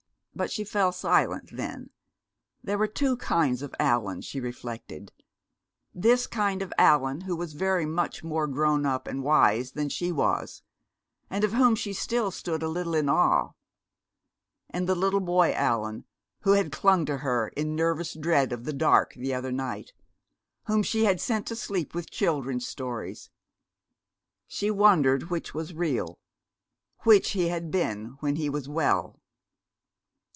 [0.33, 1.89] But she fell silent then.
[2.63, 5.11] There were two kinds of Allan, she reflected.
[5.93, 10.09] This kind of Allan, who was very much more grown up and wise than she
[10.09, 10.63] was,
[11.29, 13.51] and of whom she still stood a little in awe;
[14.69, 16.05] and the little boy Allan
[16.39, 19.91] who had clung to her in nervous dread of the dark the other night
[20.63, 23.29] whom she had sent to sleep with children's stories.
[24.47, 26.17] She wondered which was real,
[27.01, 29.17] which he had been when he was well.